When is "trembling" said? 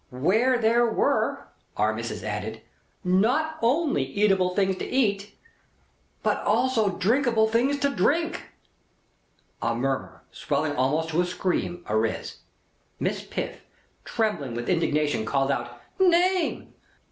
14.03-14.55